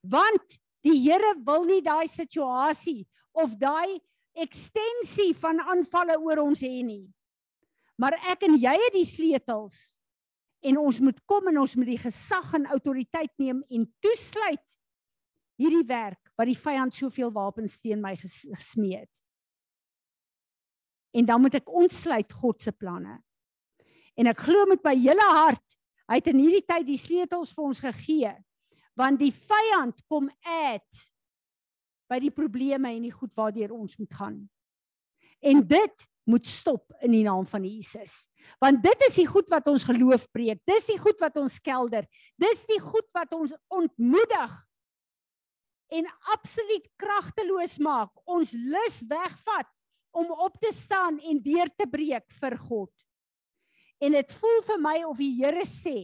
[0.03, 3.03] Want die Here wil nie daai situasie
[3.35, 3.99] of daai
[4.39, 7.05] ekstensie van aanvalle oor ons hê nie.
[7.99, 9.79] Maar ek en jy het die sleutels
[10.63, 14.75] en ons moet kom en ons moet die gesag en autoriteit neem en toesluit
[15.59, 19.11] hierdie werk wat die vyand soveel wapens teen my gesmee het.
[21.11, 23.17] En dan moet ek ontsluit God se planne.
[24.19, 27.65] En ek glo met my hele hart, hy het in hierdie tyd die sleutels vir
[27.65, 28.31] ons gegee.
[28.99, 31.03] Want die vyand kom eet
[32.09, 34.39] by die probleme en die goed waardeur ons moet gaan.
[35.39, 38.27] En dit moet stop in die naam van Jesus.
[38.61, 40.61] Want dit is die goed wat ons geloof breek.
[40.67, 42.05] Dis die goed wat ons kelder.
[42.37, 44.57] Dis die goed wat ons ontmoedig
[45.89, 48.11] en absoluut kragteloos maak.
[48.29, 49.69] Ons lus wegvat
[50.11, 52.91] om op te staan en deur te breek vir God.
[53.99, 55.97] En dit voel vir my of die Here sê,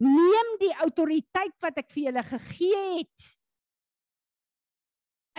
[0.00, 3.28] neem die autoriteit wat ek vir julle gegee het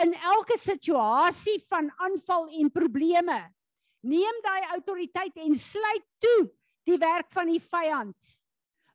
[0.02, 3.40] in elke situasie van aanval en probleme.
[4.02, 6.48] Neem daai autoriteit en sluit toe
[6.90, 8.18] die werk van die vyand.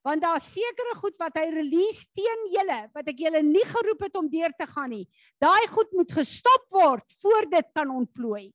[0.07, 4.19] Want daar sekerre goed wat hy release teen julle wat ek julle nie geroep het
[4.19, 5.07] om deur te gaan nie.
[5.43, 8.49] Daai goed moet gestop word voor dit kan ontplooi.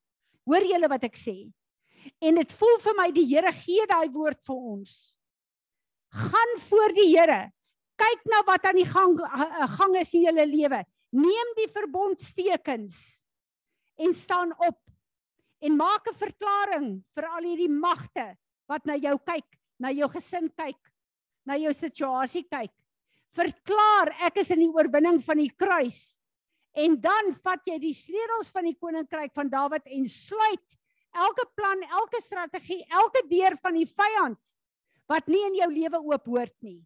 [0.47, 1.35] Hoor julle wat ek sê?
[2.23, 4.95] En dit voel vir my die Here gee daai woord vir ons.
[6.11, 7.51] Gaan voor die Here.
[7.95, 9.15] Kyk na wat aan die gang
[9.77, 10.81] gang is in julle lewe.
[11.15, 13.23] Neem die verbondstekens
[14.01, 14.79] en staan op
[15.61, 18.35] en maak 'n verklaring vir al hierdie magte
[18.67, 19.45] wat na jou kyk,
[19.79, 20.79] na jou gesin kyk,
[21.45, 22.71] na jou situasie kyk.
[23.35, 26.19] Verklaar ek is in die oorwinning van die kruis.
[26.73, 30.77] En dan vat jy die sleutels van die koninkryk van Dawid en sluit
[31.13, 34.39] elke plan, elke strategie, elke deur van die vyand
[35.11, 36.79] wat nie in jou lewe oop hoort nie.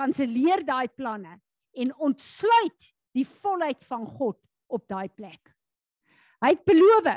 [0.00, 1.36] Kanselleer daai planne
[1.76, 4.40] en ontsluit die volheid van God
[4.72, 5.52] op daai plek.
[6.42, 7.10] Hy het beloof,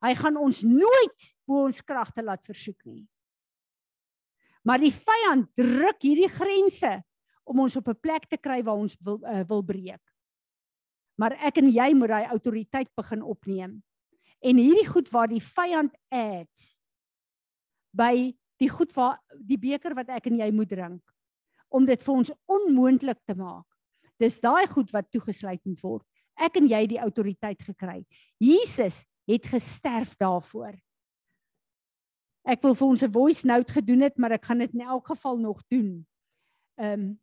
[0.00, 3.04] Hy gaan ons nooit bo ons kragte laat versoek nie.
[4.64, 6.92] Maar die vyand druk hierdie grense
[7.44, 10.00] om ons op 'n plek te kry waar ons wil uh, wil breek.
[11.20, 13.82] Maar ek en jy moet daai autoriteit begin opneem.
[14.40, 16.79] En hierdie goed waar die vyand eet
[17.96, 21.02] by die goed waar die beker wat ek en jy moet drink
[21.70, 23.66] om dit vir ons onmoontlik te maak.
[24.18, 26.06] Dis daai goed wat toegesluit moet word.
[26.34, 28.02] Ek en jy die autoriteit gekry.
[28.42, 30.74] Jesus het gesterf daarvoor.
[32.50, 35.06] Ek wil vir ons 'n voice note gedoen het, maar ek gaan dit in elk
[35.06, 36.06] geval nog doen.
[36.76, 37.20] Ehm um,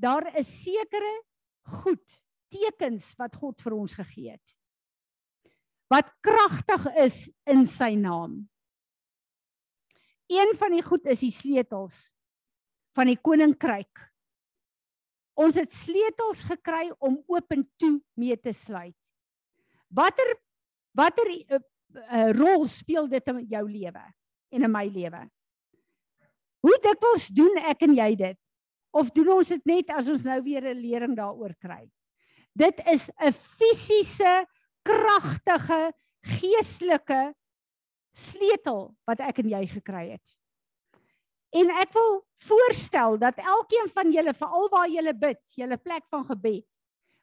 [0.00, 1.24] Daar is sekere
[1.60, 4.59] goed, tekens wat God vir ons gegee het.
[5.90, 7.16] Wat kragtig is
[7.50, 8.44] in sy naam.
[10.30, 12.12] Een van die goed is die sleutels
[12.94, 14.06] van die koninkryk.
[15.40, 18.94] Ons het sleutels gekry om oop en toe mee te sluit.
[19.90, 20.36] Watter
[20.94, 24.02] watter uh, uh, rol speel dit in jou lewe
[24.50, 25.22] en in my lewe?
[26.66, 28.38] Hoe dikwels doen ek en jy dit?
[28.90, 31.88] Of doen ons dit net as ons nou weer 'n lering daaroor kry?
[32.54, 34.46] Dit is 'n fisiese,
[34.90, 35.92] kragtige,
[36.40, 37.22] geestelike
[38.16, 40.36] sleutel wat ek en jy gekry het.
[41.50, 46.24] En ek wil voorstel dat elkeen van julle, veral waar julle bid, julle plek van
[46.28, 46.66] gebed,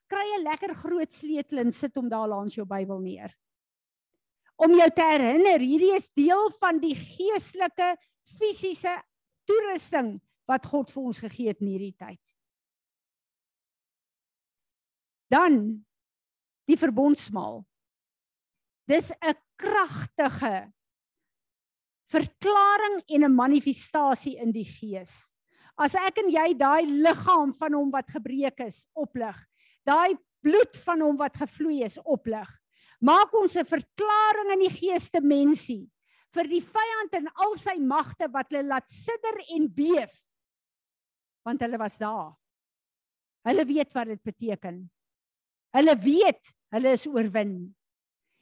[0.07, 3.35] kry 'n lekker groot sleutel en sit hom daar langs jou Bybel neer.
[4.55, 7.97] Om jou te herinner, hierdie is deel van die geestelike,
[8.39, 8.95] fisiese
[9.45, 12.21] toerusting wat God vir ons gegee het in hierdie tyd.
[15.29, 15.86] Dan
[16.67, 17.63] die verbondsmaal.
[18.87, 20.71] Dis 'n kragtige
[22.07, 25.33] verklaring en 'n manifestasie in die gees.
[25.77, 29.35] As ek en jy daai liggaam van hom wat gebreek is oplig,
[29.85, 32.47] daai bloed van hom wat gevloei is oplig,
[33.01, 35.89] maak ons 'n verklaring in die geeste mensie
[36.33, 40.23] vir die vyand en al sy magte wat hulle laat sidder en beef
[41.45, 42.35] want hulle was daar.
[43.47, 44.81] Hulle weet wat dit beteken.
[45.71, 47.53] Hulle weet hulle is oorwin.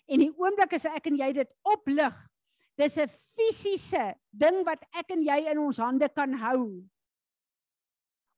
[0.10, 2.16] En die oomblik as ek en jy dit oplig,
[2.78, 6.84] dis 'n fisiese ding wat ek en jy in ons hande kan hou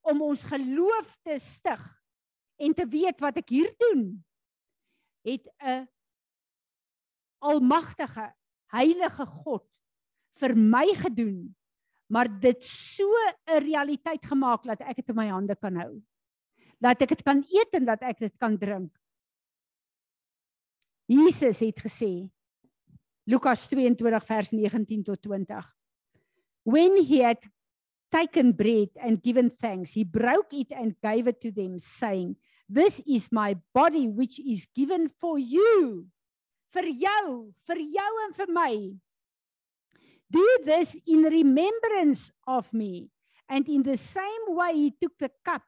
[0.08, 1.82] om ons geloof te stig
[2.58, 4.24] en te weet wat ek hier doen
[5.26, 5.88] het 'n
[7.42, 8.32] almagtige
[8.72, 9.66] heilige God
[10.38, 11.54] vir my gedoen
[12.08, 13.04] maar dit so
[13.46, 16.02] 'n realiteit gemaak dat ek dit in my hande kan hou.
[16.80, 18.90] Dat ek dit kan eet en dat ek dit kan drink.
[21.08, 22.28] Jesus het gesê
[23.28, 25.64] Lukas 22 vers 19 tot 20.
[26.64, 27.40] When he had
[28.10, 32.36] taken bread and given thanks, he broke it and gave it to them saying,
[32.68, 36.08] "This is my body which is given for you."
[36.72, 39.00] Vir jou, vir jou en vir my.
[40.30, 43.10] Do this in remembrance of me.
[43.48, 45.62] And in the same way, he took the cup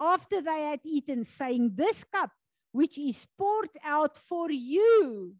[0.00, 2.30] after they had eaten, saying, This cup,
[2.72, 5.36] which is poured out for you,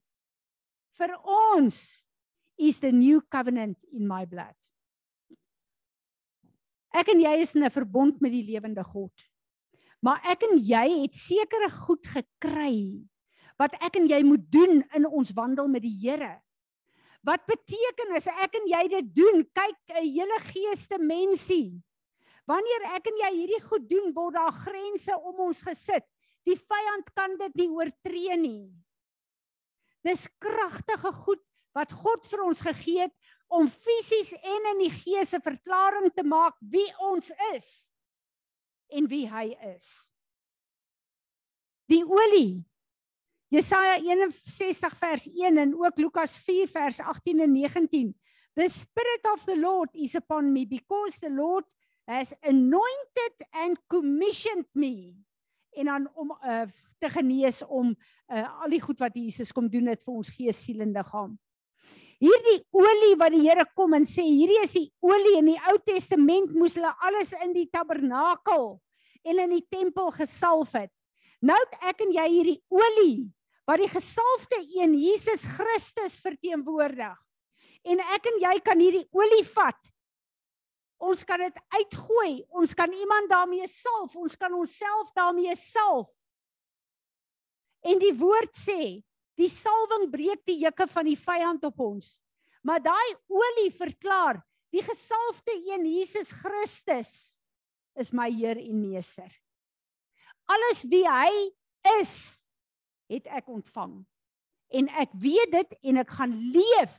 [0.92, 2.05] for ons,
[2.59, 4.55] is the new covenant in my blood.
[6.92, 9.12] Ek en jy is in 'n verbond met die lewende God.
[10.05, 13.01] Maar ek en jy het sekere goed gekry
[13.57, 16.42] wat ek en jy moet doen in ons wandel met die Here.
[17.23, 19.45] Wat beteken as ek en jy dit doen?
[19.55, 21.81] Kyk, 'n hele geeste mensie.
[22.47, 26.05] Wanneer ek en jy hierdie goed doen, word daar grense om ons gesit.
[26.48, 28.72] Die vyand kan dit nie oortree nie.
[30.02, 31.42] Dis kragtige goed
[31.76, 33.14] wat God vir ons gegee het
[33.52, 37.88] om fisies en in die gees 'n verklaring te maak wie ons is
[38.90, 40.14] en wie hy is.
[41.88, 42.64] Die olie
[43.52, 48.14] Jesaja 61 vers 1 en ook Lukas 4 vers 18 en 19.
[48.55, 51.64] The spirit of the Lord is upon me because the Lord
[52.07, 55.16] has anointed and commissioned me
[55.76, 56.64] en dan om uh,
[57.00, 60.61] te genees om uh, al die goed wat Jesus kom doen het vir ons gees,
[60.64, 61.35] siel en liggaam.
[62.22, 65.74] Hierdie olie wat die Here kom en sê hierdie is die olie in die Ou
[65.82, 68.76] Testament moes hulle alles in die tabernakel
[69.26, 70.92] en in die tempel gesalf het.
[71.42, 73.26] Nou ek en jy hierdie olie
[73.66, 77.18] wat die gesalfde een Jesus Christus verteenwoordig.
[77.82, 79.90] En ek en jy kan hierdie olie vat.
[81.03, 82.45] Ons kan dit uitgooi.
[82.55, 84.15] Ons kan iemand daarmee salf.
[84.17, 86.11] Ons kan onsself daarmee salf.
[87.83, 89.03] En die woord sê,
[89.38, 92.21] die salwing breek die juke van die vyand op ons.
[92.62, 94.38] Maar daai olie verklaar,
[94.71, 97.12] die gesalfde een Jesus Christus
[97.99, 99.29] is my Heer en Meester.
[100.47, 101.33] Alles wie hy
[101.99, 102.15] is,
[103.11, 103.99] het ek ontvang.
[104.73, 106.95] En ek weet dit en ek gaan leef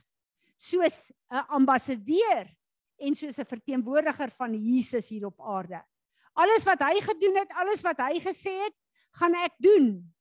[0.60, 2.46] soos 'n ambassadeur
[2.96, 5.84] en soos 'n verteenwoordiger van Jesus hier op aarde.
[6.32, 8.74] Alles wat hy gedoen het, alles wat hy gesê het,
[9.10, 10.14] gaan ek doen.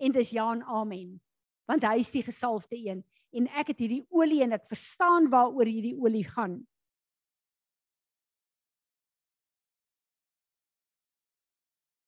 [0.00, 1.20] En dis ja en amen.
[1.68, 5.68] Want hy is die gesalfde een en ek het hierdie olie en ek verstaan waaroor
[5.68, 6.66] hierdie olie gaan.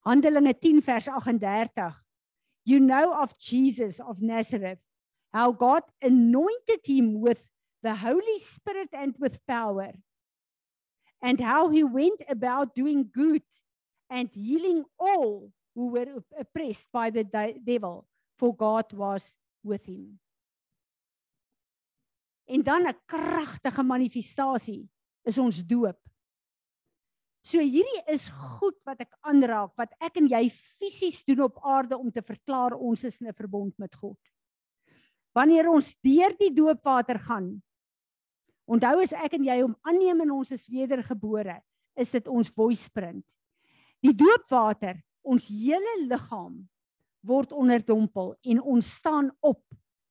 [0.03, 2.03] Handelinge 10 vers 38.
[2.65, 4.81] You know of Jesus of Nazareth,
[5.33, 7.52] how God anointed him with
[7.83, 9.93] the Holy Spirit and with power,
[11.21, 13.43] and how he went about doing good
[14.11, 18.07] and healing all who were oppressed by the devil,
[18.39, 20.19] for God was with him.
[22.47, 24.89] En dan 'n kragtige manifestasie
[25.23, 25.99] is ons doop.
[27.43, 31.99] So hierdie is goed wat ek aanraak wat ek en jy fisies doen op aarde
[31.99, 34.19] om te verklaar ons is in 'n verbond met God.
[35.35, 37.63] Wanneer ons deur die doopwater gaan.
[38.71, 41.59] Onthou as ek en jy hom aanneem en ons is wedergebore,
[41.99, 43.25] is dit ons voice print.
[44.03, 46.63] Die doopwater, ons hele liggaam
[47.23, 49.63] word onderdompel en ons staan op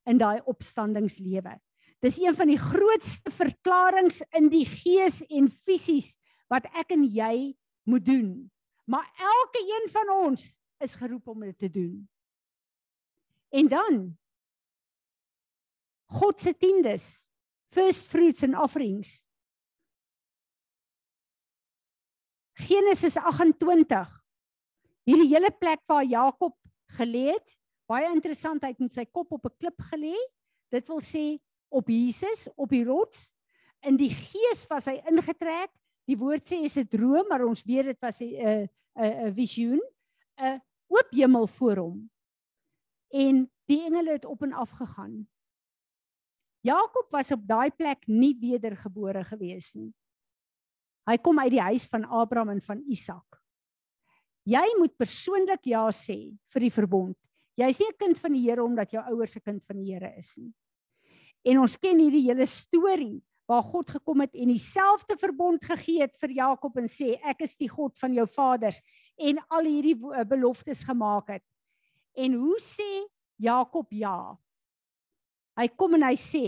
[0.08, 1.58] in daai opstandingslewe.
[2.02, 6.16] Dis een van die grootste verklaringe in die gees en fisies
[6.52, 7.54] wat ek en jy
[7.88, 8.32] moet doen.
[8.90, 10.48] Maar elke een van ons
[10.82, 12.10] is geroep om dit te doen.
[13.52, 14.00] En dan
[16.12, 17.28] God se tiendes,
[17.72, 19.26] first fruits and offerings.
[22.62, 24.08] Genesis 28.
[25.08, 26.56] Hierdie hele plek waar Jakob
[26.98, 27.56] gelê het,
[27.90, 30.16] baie interessant, hy het met sy kop op 'n klip gelê.
[30.72, 33.34] Dit wil sê op Jesus, op die rots.
[33.82, 35.72] In die gees was hy ingetrek.
[36.08, 39.82] Die woord sê is 'n droom, maar ons weet dit was 'n 'n 'n visioen,
[40.38, 42.10] 'n oop hemel voor hom.
[43.10, 45.28] En die engele het op en af gegaan.
[46.62, 49.92] Jakob was op daai plek nie wedergebore gewees nie.
[51.10, 53.40] Hy kom uit die huis van Abraham en van Isak.
[54.46, 57.18] Jy moet persoonlik ja sê vir die verbond.
[57.58, 60.14] Jy's nie 'n kind van die Here omdat jou ouers 'n kind van die Here
[60.18, 60.54] is nie.
[61.46, 66.16] En ons ken hierdie hele storie waar God gekom het en dieselfde verbond gegee het
[66.22, 68.80] vir Jakob en sê ek is die God van jou vaders
[69.18, 71.44] en al hierdie beloftes gemaak het.
[72.16, 74.38] En hoe sê Jakob ja?
[75.62, 76.46] Hy kom en hy sê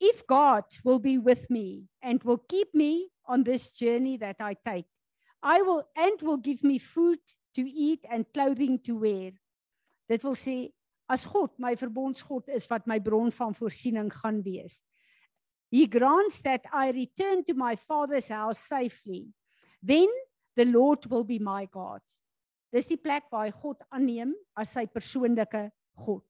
[0.00, 4.54] If God will be with me and will keep me on this journey that I
[4.54, 4.86] take,
[5.42, 7.18] I will and will give me food
[7.54, 9.32] to eat and clothing to wear.
[10.08, 10.70] Dit wil sê
[11.10, 14.82] as God my verbondsgod is wat my bron van voorsiening gaan wees.
[15.70, 19.28] He grants that I return to my father's house safely.
[19.82, 20.08] Then
[20.56, 22.00] the Lord will be my God.
[22.72, 26.26] Dis die plek waar hy God aanneem as sy persoonlike God.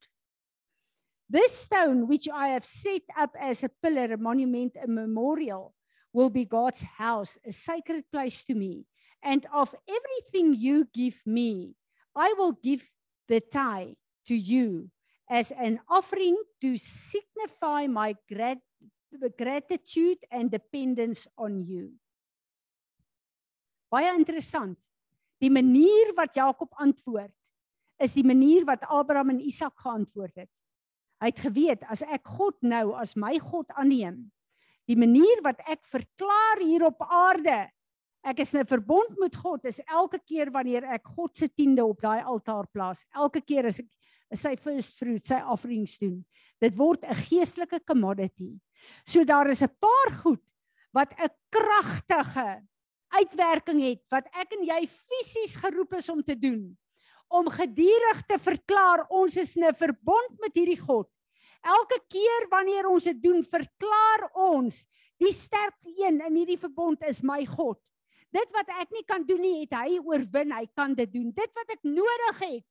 [1.28, 5.74] This stone which I have set up as a pillar, a monument, a memorial
[6.12, 8.86] will be God's house, a sacred place to me.
[9.22, 11.74] And of everything you give me,
[12.16, 12.88] I will give
[13.28, 14.90] the tithe to you
[15.28, 18.58] as an offering to signify my grat
[19.36, 21.92] gratitude and dependence on you.
[23.90, 24.78] Baie interessant.
[25.42, 27.34] Die manier wat Jakob antwoord
[28.02, 30.50] is die manier wat Abraham en Isak geantwoord het.
[31.18, 34.28] Hy het geweet as ek God nou as my God aanneem,
[34.86, 37.66] die manier wat ek verklaar hier op aarde,
[38.22, 42.00] ek is 'n verbond met God, is elke keer wanneer ek God se tiende op
[42.00, 43.88] daai altaar plaas, elke keer as ek
[44.34, 46.24] sy first fruit, sy offerings doen.
[46.60, 48.58] Dit word 'n geestelike commodity.
[49.06, 50.42] So daar is 'n paar goed
[50.92, 52.62] wat 'n kragtige
[53.18, 56.76] uitwerking het wat ek en jy fisies geroep is om te doen
[57.28, 61.08] om gedurig te verklaar ons is in 'n verbond met hierdie God.
[61.62, 64.86] Elke keer wanneer ons dit doen, verklaar ons
[65.18, 67.78] die sterkste een in hierdie verbond is my God.
[68.30, 71.32] Dit wat ek nie kan doen nie, het hy oorwin, hy kan dit doen.
[71.32, 72.64] Dit wat ek nodig het,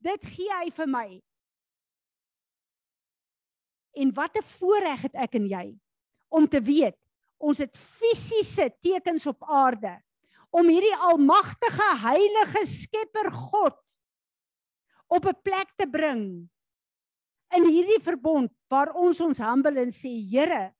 [0.00, 1.22] dit gee hy vir my.
[3.94, 5.78] En wat 'n voorreg het ek en jy
[6.28, 6.96] om te weet
[7.42, 9.96] ons het fisiese tekens op aarde
[10.52, 13.78] om hierdie almagtige heilige skepper God
[15.12, 16.48] op 'n plek te bring
[17.56, 20.72] in hierdie verbond waar ons ons humble en sê Here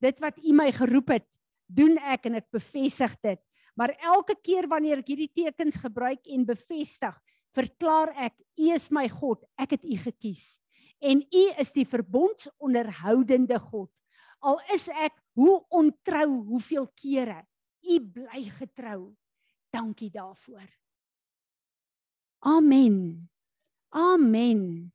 [0.00, 1.28] dit wat U my geroep het
[1.66, 3.40] doen ek en ek bevestig dit.
[3.76, 7.14] Maar elke keer wanneer ek hierdie tekens gebruik en bevestig
[7.54, 10.58] verklaar ek U is my God ek het U gekies.
[11.00, 13.90] En U is die verbondsonderhoudende God.
[14.40, 17.46] Al is ek hoe ontrou hoeveel kere
[17.80, 19.16] u bly getrou
[19.72, 20.68] dankie daarvoor.
[22.38, 23.30] Amen.
[23.88, 24.92] Amen.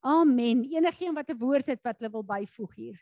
[0.00, 0.64] Amen.
[0.64, 3.00] Enigeen wat 'n woord het wat hulle wil byvoeg hier.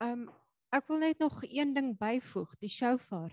[0.00, 3.32] Ehm um, ek wil net nog een ding byvoeg, die shofar.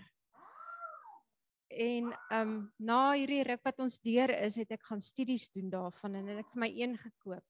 [1.68, 5.70] En ehm um, na hierdie ruk wat ons deur is, het ek gaan studies doen
[5.70, 7.46] daarvan en ek vir my een gekoop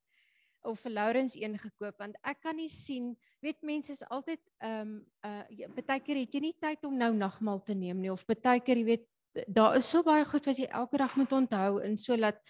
[0.68, 3.14] of vir Lourens een gekoop want ek kan nie sien,
[3.46, 7.14] weet mense is altyd ehm um, uh baie keer het jy nie tyd om nou
[7.14, 9.06] nagmaal te neem nie of baie keer jy weet
[9.48, 12.42] daar is so baie goed wat jy elke dag moet onthou en so laat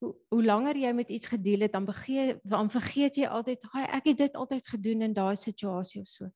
[0.00, 3.86] hoe, hoe langer jy met iets gedeel het, dan begeet dan vergeet jy altyd, "Haai,
[3.98, 6.30] ek het dit altyd gedoen in daai situasie of so."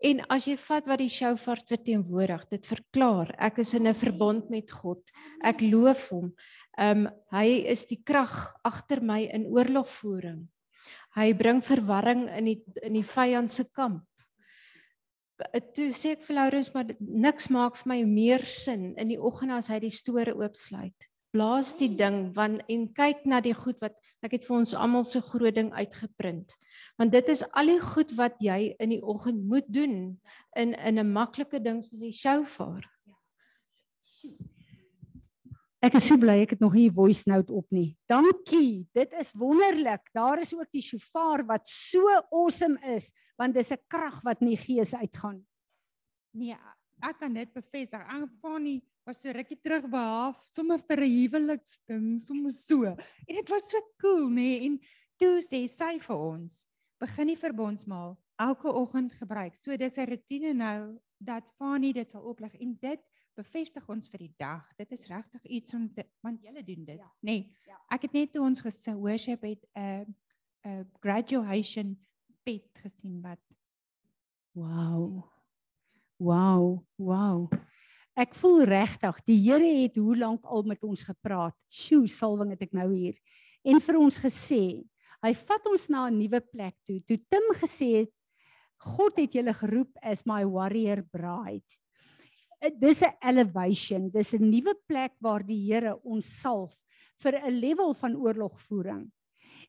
[0.00, 4.48] En as jy vat wat die shofar verteenwoordig, dit verklaar, ek is in 'n verbond
[4.50, 5.02] met God.
[5.44, 6.32] Ek loof hom.
[6.78, 10.48] Ehm um, hy is die krag agter my in oorlogvoering.
[11.16, 14.06] Hy bring verwarring in die in die vyand se kamp.
[15.74, 19.52] Toe sê ek vir Laurens maar niks maak vir my meer sin in die oggend
[19.52, 23.96] as hy die store oopsluit blaas die ding want en kyk na die goed wat
[24.24, 26.56] ek het vir ons almal so groot ding uitgeprint.
[26.98, 30.18] Want dit is al die goed wat jy in die oggend moet doen
[30.58, 32.82] in in 'n maklike ding soos die shofar.
[35.80, 37.96] Ek is so bly ek het nog nie voice note op nie.
[38.06, 38.86] Dankie.
[38.92, 40.10] Dit is wonderlik.
[40.12, 44.48] Daar is ook die shofar wat so awesome is want dis 'n krag wat in
[44.48, 45.46] die gees uitgaan.
[46.32, 46.56] Nee,
[47.02, 48.00] ek kan dit bevestig.
[48.06, 52.84] Aanvang nie was so rukkie terug behalf sommer vir 'n huweliksding, sommer so.
[53.28, 54.34] En dit was so cool, nê?
[54.34, 54.66] Nee?
[54.66, 54.80] En
[55.18, 56.66] toe sê sy vir ons,
[57.00, 59.54] begin die verbondsmaal elke oggend gebruik.
[59.56, 63.00] So dis 'n rotine nou dat Fani dit sal oplig en dit
[63.36, 64.64] bevestig ons vir die dag.
[64.76, 67.12] Dit is regtig iets om te want julle doen dit, ja.
[67.20, 67.32] nê?
[67.32, 67.78] Nee, ja.
[67.90, 70.04] Ek het net toe ons gesê worship het 'n uh,
[70.64, 71.96] 'n uh, graduation
[72.44, 73.40] pet gesien wat
[74.52, 75.30] Wow.
[76.18, 77.48] Wow, wow.
[78.20, 81.54] Ek voel regtig, die Here het hoe lank al met ons gepraat.
[81.72, 83.14] Sjoe, salwing het ek nou hier.
[83.64, 84.64] En vir ons gesê,
[85.24, 87.00] hy vat ons na 'n nuwe plek toe.
[87.00, 88.12] Toe Tim gesê het,
[88.76, 91.68] God het julle geroep as my warrior bride.
[92.60, 96.76] Eh, dis 'n elevation, dis 'n nuwe plek waar die Here ons salf
[97.22, 99.10] vir 'n level van oorlogvoering.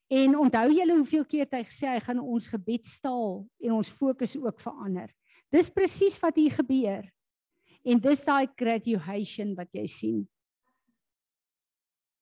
[0.09, 4.59] En onthou julle hoeveel keer hy gesê hy gaan ons gebedstaal en ons fokus ook
[4.59, 5.09] verander.
[5.49, 7.11] Dis presies wat hier gebeur.
[7.81, 10.19] En dis daai graduation wat jy sien.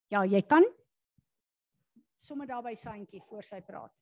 [0.09, 0.63] Ja, jy kan
[2.19, 3.93] sommer daar by Santjie voor sy praat.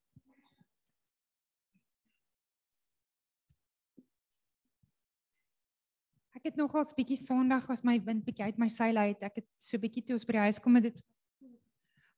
[6.38, 9.24] Ek het nogals bietjie Sondag was my wind bietjie uit my seile uit.
[9.26, 11.04] Ek het so bietjie toe ons by die huis kom en dit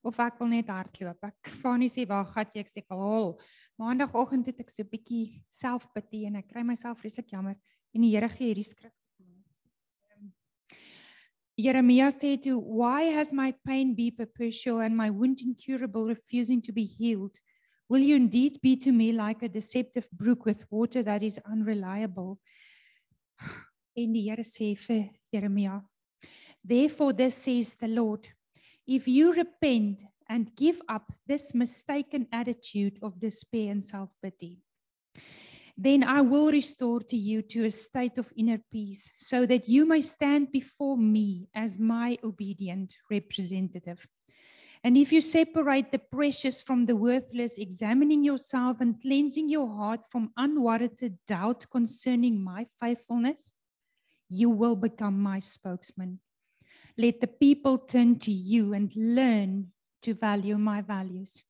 [0.04, 1.24] of ek wil net hardloop.
[1.24, 3.38] Ek van sê waar gat jy ek sê al.
[3.80, 7.56] Maandagoggend het ek so bietjie selfpity en ek kry myself vreeslik jammer
[7.96, 8.99] en die Here gee hierdie skrif
[11.60, 16.72] Jeremiah said to, Why has my pain be perpetual and my wound incurable, refusing to
[16.72, 17.38] be healed?
[17.90, 22.40] Will you indeed be to me like a deceptive brook with water that is unreliable?
[23.98, 24.78] En die Here sê
[26.64, 28.28] Therefore this says the Lord,
[28.88, 34.62] if you repent and give up this mistaken attitude of despair and self-pity,
[35.82, 39.86] then I will restore to you to a state of inner peace, so that you
[39.86, 44.06] may stand before me as my obedient representative.
[44.84, 50.02] And if you separate the precious from the worthless, examining yourself and cleansing your heart
[50.10, 53.54] from unwarranted doubt concerning my faithfulness,
[54.28, 56.20] you will become my spokesman.
[56.98, 59.68] Let the people turn to you and learn
[60.02, 61.42] to value my values.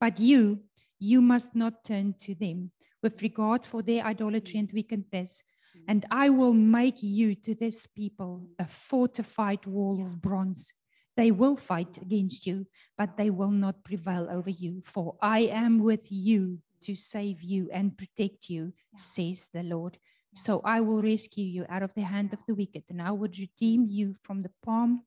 [0.00, 0.64] But you,
[0.98, 2.72] you must not turn to them
[3.02, 4.60] with regard for their idolatry mm.
[4.60, 5.42] and wickedness.
[5.76, 5.80] Mm.
[5.88, 10.72] And I will make you to this people a fortified wall of bronze.
[11.16, 12.66] They will fight against you,
[12.98, 14.82] but they will not prevail over you.
[14.84, 19.98] For I am with you to save you and protect you, says the Lord.
[20.34, 23.30] So I will rescue you out of the hand of the wicked, and I will
[23.38, 25.02] redeem you from the palm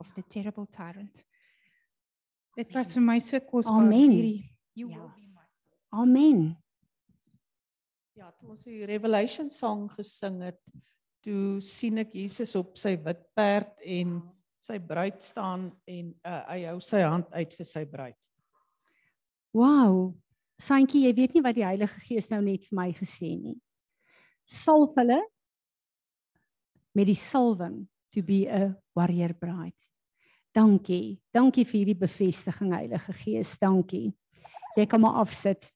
[0.00, 1.22] of the terrible tyrant.
[2.56, 3.82] Dit was vir my so kosbaar.
[3.82, 4.42] Amen.
[4.74, 4.96] You Ja.
[4.96, 6.00] will be my spokesman.
[6.00, 6.56] Amen.
[8.16, 10.70] Ja, toe ons die Revelation song gesing het,
[11.20, 14.14] toe sien ek Jesus op sy wit perd en
[14.56, 18.16] sy bruid staan en uh, hy hou sy hand uit vir sy bruid.
[19.52, 20.14] Wow.
[20.56, 23.58] Santjie, jy weet nie wat die Heilige Gees nou net vir my gesê nie.
[24.48, 25.20] Salf hulle
[26.96, 27.82] met die salwing
[28.16, 29.76] to be a warrior bride.
[30.56, 31.18] Dankie.
[31.36, 33.58] Dankie vir hierdie bevestiging Heilige Gees.
[33.60, 34.06] Dankie.
[34.72, 35.68] Jy kan maar afsit.